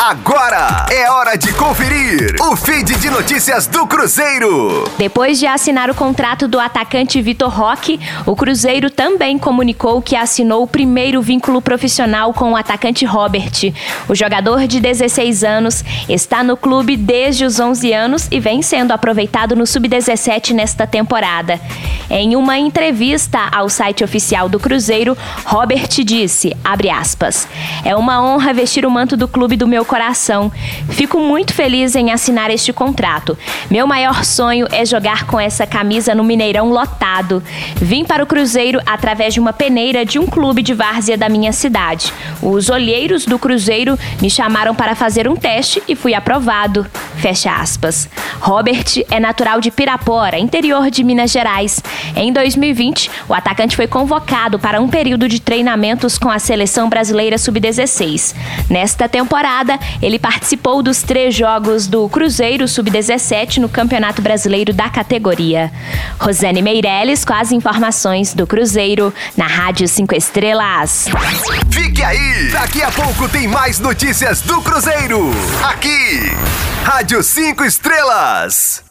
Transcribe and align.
Agora 0.00 0.86
é 0.92 1.10
hora 1.10 1.36
de 1.36 1.52
conferir 1.54 2.36
o 2.40 2.54
feed 2.54 2.96
de 2.98 3.10
notícias 3.10 3.66
do 3.66 3.84
Cruzeiro. 3.84 4.88
Depois 4.96 5.40
de 5.40 5.46
assinar 5.46 5.90
o 5.90 5.94
contrato 5.94 6.46
do 6.46 6.60
atacante 6.60 7.20
Vitor 7.20 7.50
Roque, 7.50 7.98
o 8.24 8.36
Cruzeiro 8.36 8.90
também 8.90 9.36
comunicou 9.36 10.00
que 10.00 10.14
assinou 10.14 10.62
o 10.62 10.68
primeiro 10.68 11.20
vínculo 11.20 11.60
profissional 11.60 12.32
com 12.32 12.52
o 12.52 12.56
atacante 12.56 13.04
Robert. 13.04 13.74
O 14.08 14.14
jogador 14.14 14.68
de 14.68 14.78
16 14.78 15.42
anos 15.42 15.84
está 16.08 16.44
no 16.44 16.56
clube 16.56 16.96
desde 16.96 17.44
os 17.44 17.58
11 17.58 17.92
anos 17.92 18.28
e 18.30 18.38
vem 18.38 18.62
sendo 18.62 18.92
aproveitado 18.92 19.56
no 19.56 19.66
sub-17 19.66 20.52
nesta 20.52 20.86
temporada. 20.86 21.60
Em 22.10 22.36
uma 22.36 22.58
entrevista 22.58 23.38
ao 23.52 23.68
site 23.68 24.02
oficial 24.02 24.48
do 24.48 24.58
Cruzeiro, 24.58 25.16
Robert 25.44 25.88
disse, 26.04 26.56
aspas, 26.90 27.46
é 27.84 27.94
uma 27.94 28.22
honra 28.22 28.54
vestir 28.54 28.86
o 28.86 28.90
manto 28.90 29.16
do 29.16 29.28
clube 29.28 29.56
do 29.56 29.66
meu 29.66 29.84
coração. 29.84 30.50
Fico 30.88 31.20
muito 31.20 31.52
feliz 31.52 31.94
em 31.94 32.10
assinar 32.10 32.50
este 32.50 32.72
contrato. 32.72 33.36
Meu 33.70 33.86
maior 33.86 34.24
sonho 34.24 34.66
é 34.70 34.86
jogar 34.86 35.26
com 35.26 35.38
essa 35.38 35.66
camisa 35.66 36.14
no 36.14 36.24
Mineirão 36.24 36.70
lotado. 36.70 37.42
Vim 37.76 38.04
para 38.04 38.24
o 38.24 38.26
Cruzeiro 38.26 38.80
através 38.86 39.34
de 39.34 39.40
uma 39.40 39.52
peneira 39.52 40.04
de 40.04 40.18
um 40.18 40.26
clube 40.26 40.62
de 40.62 40.72
várzea 40.72 41.16
da 41.16 41.28
minha 41.28 41.52
cidade. 41.52 42.12
Os 42.40 42.70
olheiros 42.70 43.26
do 43.26 43.38
Cruzeiro 43.38 43.98
me 44.20 44.30
chamaram 44.30 44.74
para 44.74 44.94
fazer 44.94 45.28
um 45.28 45.36
teste 45.36 45.82
e 45.86 45.94
fui 45.94 46.14
aprovado. 46.14 46.86
Fecha 47.16 47.52
aspas. 47.52 48.08
Robert 48.40 49.04
é 49.10 49.20
natural 49.20 49.60
de 49.60 49.70
Pirapora, 49.70 50.38
interior 50.38 50.90
de 50.90 51.02
Minas 51.04 51.30
Gerais. 51.30 51.82
Em 52.16 52.32
2020, 52.32 53.10
o 53.28 53.34
atacante 53.34 53.76
foi 53.76 53.86
convocado 53.86 54.58
para 54.58 54.80
um 54.80 54.88
período 54.88 55.28
de 55.28 55.40
treinamentos 55.40 56.18
com 56.18 56.30
a 56.30 56.38
seleção 56.38 56.88
brasileira 56.88 57.38
sub-16. 57.38 58.34
Nesta 58.70 59.08
temporada, 59.08 59.78
ele 60.00 60.18
participou 60.18 60.82
dos 60.82 61.02
três 61.02 61.34
jogos 61.34 61.86
do 61.86 62.08
Cruzeiro 62.08 62.66
sub-17 62.66 63.58
no 63.58 63.68
Campeonato 63.68 64.22
Brasileiro 64.22 64.72
da 64.72 64.88
categoria. 64.88 65.70
Rosane 66.18 66.62
Meirelles 66.62 67.24
com 67.24 67.34
as 67.34 67.52
informações 67.52 68.34
do 68.34 68.46
Cruzeiro 68.46 69.12
na 69.36 69.46
Rádio 69.46 69.88
5 69.88 70.14
Estrelas. 70.14 71.06
Fique 71.70 72.02
aí! 72.02 72.50
Daqui 72.52 72.82
a 72.82 72.90
pouco 72.90 73.28
tem 73.28 73.46
mais 73.46 73.78
notícias 73.78 74.40
do 74.42 74.60
Cruzeiro. 74.62 75.30
Aqui, 75.62 76.32
Rádio 76.84 77.22
5 77.22 77.64
Estrelas. 77.64 78.27
us. 78.28 78.87